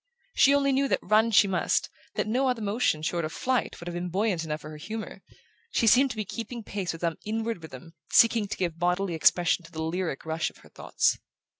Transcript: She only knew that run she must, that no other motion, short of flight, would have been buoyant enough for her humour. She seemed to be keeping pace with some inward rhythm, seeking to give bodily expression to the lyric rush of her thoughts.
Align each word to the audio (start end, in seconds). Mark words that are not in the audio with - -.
She 0.33 0.55
only 0.55 0.71
knew 0.71 0.87
that 0.87 0.97
run 1.03 1.29
she 1.29 1.47
must, 1.47 1.87
that 2.15 2.25
no 2.25 2.47
other 2.49 2.59
motion, 2.59 3.03
short 3.03 3.23
of 3.23 3.31
flight, 3.31 3.79
would 3.79 3.85
have 3.87 3.93
been 3.93 4.09
buoyant 4.09 4.43
enough 4.43 4.61
for 4.61 4.71
her 4.71 4.77
humour. 4.77 5.21
She 5.69 5.85
seemed 5.85 6.09
to 6.09 6.15
be 6.17 6.25
keeping 6.25 6.63
pace 6.63 6.91
with 6.91 7.01
some 7.01 7.19
inward 7.23 7.61
rhythm, 7.61 7.93
seeking 8.11 8.47
to 8.47 8.57
give 8.57 8.79
bodily 8.79 9.13
expression 9.13 9.63
to 9.63 9.71
the 9.71 9.83
lyric 9.83 10.25
rush 10.25 10.49
of 10.49 10.57
her 10.65 10.69
thoughts. 10.69 11.19